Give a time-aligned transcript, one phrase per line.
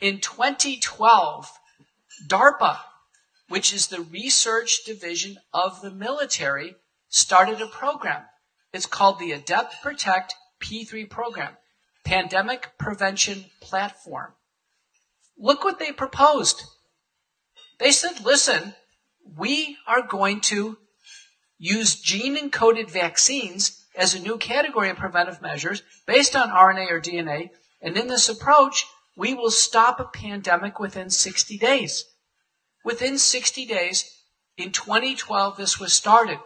[0.00, 1.50] In 2012,
[2.28, 2.78] DARPA,
[3.48, 6.76] which is the research division of the military,
[7.08, 8.22] started a program.
[8.72, 11.56] It's called the Adept Protect P3 program,
[12.04, 14.34] Pandemic Prevention Platform.
[15.36, 16.62] Look what they proposed.
[17.78, 18.74] They said, listen,
[19.36, 20.78] we are going to
[21.58, 27.00] use gene encoded vaccines as a new category of preventive measures based on RNA or
[27.00, 27.50] DNA.
[27.82, 28.84] And in this approach,
[29.18, 32.04] we will stop a pandemic within 60 days.
[32.84, 34.04] Within 60 days,
[34.56, 36.38] in 2012, this was started.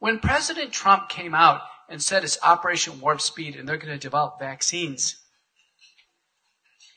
[0.00, 3.98] When President Trump came out and said it's Operation Warp Speed and they're going to
[3.98, 5.16] develop vaccines,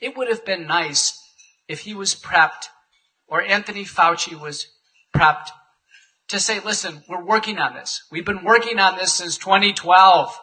[0.00, 1.16] it would have been nice
[1.68, 2.66] if he was prepped
[3.28, 4.66] or Anthony Fauci was
[5.14, 5.48] prepped
[6.26, 8.02] to say, listen, we're working on this.
[8.10, 10.36] We've been working on this since 2012.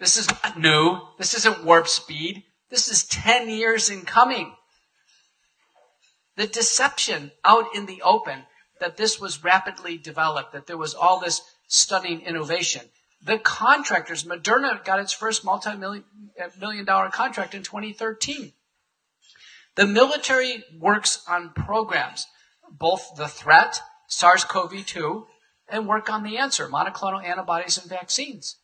[0.00, 0.98] This is not new.
[1.18, 2.42] This isn't warp speed.
[2.70, 4.54] This is 10 years in coming.
[6.36, 8.44] The deception out in the open
[8.80, 12.80] that this was rapidly developed, that there was all this stunning innovation.
[13.22, 16.04] The contractors, Moderna got its first multi-million
[16.42, 18.54] uh, million dollar contract in 2013.
[19.74, 22.26] The military works on programs,
[22.70, 25.26] both the threat, SARS-CoV-2,
[25.68, 28.56] and work on the answer, monoclonal antibodies and vaccines.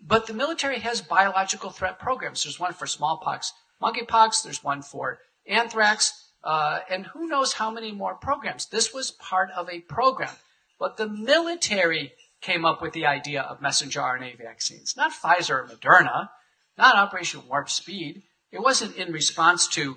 [0.00, 2.44] But the military has biological threat programs.
[2.44, 3.52] There's one for smallpox,
[3.82, 8.66] monkeypox, there's one for anthrax, uh, and who knows how many more programs.
[8.66, 10.34] This was part of a program.
[10.78, 15.68] But the military came up with the idea of messenger RNA vaccines, not Pfizer or
[15.68, 16.28] Moderna,
[16.76, 18.22] not Operation Warp Speed.
[18.52, 19.96] It wasn't in response to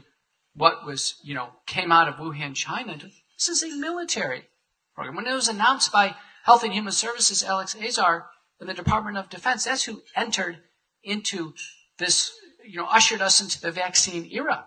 [0.55, 2.97] what was, you know, came out of Wuhan, China.
[2.97, 4.47] This is a military
[4.95, 5.15] program.
[5.15, 8.27] When it was announced by Health and Human Services, Alex Azar,
[8.67, 10.57] the Department of Defense, that's who entered
[11.03, 11.53] into
[11.97, 12.33] this,
[12.65, 14.65] you know, ushered us into the vaccine era.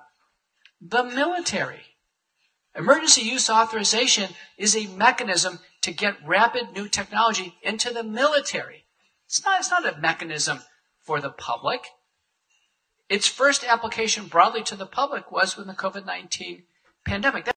[0.80, 1.82] The military.
[2.74, 8.84] Emergency use authorization is a mechanism to get rapid new technology into the military.
[9.26, 10.60] It's not, it's not a mechanism
[11.02, 11.86] for the public.
[13.08, 16.62] Its first application broadly to the public was with the COVID 19
[17.04, 17.51] pandemic.